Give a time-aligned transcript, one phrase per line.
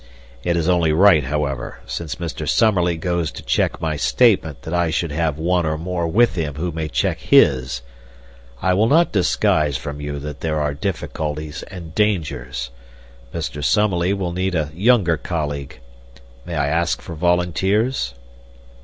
[0.43, 2.49] It is only right, however, since Mr.
[2.49, 6.55] Summerlee goes to check my statement that I should have one or more with him
[6.55, 7.83] who may check his.
[8.63, 12.71] I will not disguise from you that there are difficulties and dangers.
[13.31, 13.63] Mr.
[13.63, 15.79] Summerlee will need a younger colleague.
[16.47, 18.15] May I ask for volunteers?"